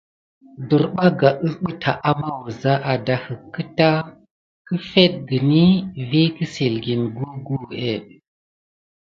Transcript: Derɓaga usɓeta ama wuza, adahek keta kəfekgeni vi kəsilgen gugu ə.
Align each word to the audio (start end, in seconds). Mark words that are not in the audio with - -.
Derɓaga 0.69 1.29
usɓeta 1.45 1.91
ama 2.09 2.27
wuza, 2.39 2.73
adahek 2.91 3.41
keta 3.53 3.89
kəfekgeni 4.67 5.63
vi 6.09 6.21
kəsilgen 6.35 7.01
gugu 7.15 7.57
ə. 7.91 7.91